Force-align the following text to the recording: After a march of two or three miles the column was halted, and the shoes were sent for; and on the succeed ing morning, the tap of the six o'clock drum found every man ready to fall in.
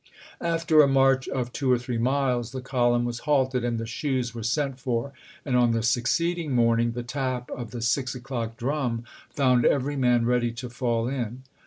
After 0.41 0.81
a 0.81 0.87
march 0.87 1.27
of 1.29 1.53
two 1.53 1.71
or 1.71 1.77
three 1.77 1.99
miles 1.99 2.53
the 2.53 2.61
column 2.61 3.05
was 3.05 3.19
halted, 3.19 3.63
and 3.63 3.77
the 3.77 3.85
shoes 3.85 4.33
were 4.33 4.41
sent 4.41 4.79
for; 4.79 5.13
and 5.45 5.55
on 5.55 5.73
the 5.73 5.83
succeed 5.83 6.39
ing 6.39 6.53
morning, 6.53 6.93
the 6.93 7.03
tap 7.03 7.51
of 7.51 7.69
the 7.69 7.83
six 7.83 8.15
o'clock 8.15 8.57
drum 8.57 9.03
found 9.29 9.63
every 9.63 9.95
man 9.95 10.25
ready 10.25 10.51
to 10.53 10.71
fall 10.71 11.07
in. 11.07 11.43